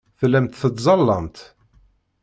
[0.19, 1.37] Tellamt tettẓallamt.